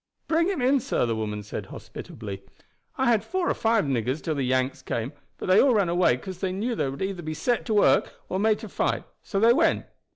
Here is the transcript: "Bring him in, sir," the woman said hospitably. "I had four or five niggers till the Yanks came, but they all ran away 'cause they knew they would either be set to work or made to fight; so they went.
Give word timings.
"Bring 0.27 0.47
him 0.47 0.63
in, 0.63 0.79
sir," 0.79 1.05
the 1.05 1.15
woman 1.15 1.43
said 1.43 1.67
hospitably. 1.67 2.41
"I 2.97 3.05
had 3.11 3.23
four 3.23 3.47
or 3.47 3.53
five 3.53 3.85
niggers 3.85 4.19
till 4.23 4.33
the 4.33 4.41
Yanks 4.41 4.81
came, 4.81 5.13
but 5.37 5.45
they 5.45 5.61
all 5.61 5.75
ran 5.75 5.89
away 5.89 6.17
'cause 6.17 6.39
they 6.39 6.51
knew 6.51 6.73
they 6.73 6.89
would 6.89 7.03
either 7.03 7.21
be 7.21 7.35
set 7.35 7.67
to 7.67 7.75
work 7.75 8.15
or 8.27 8.39
made 8.39 8.57
to 8.61 8.67
fight; 8.67 9.03
so 9.21 9.39
they 9.39 9.53
went. 9.53 9.85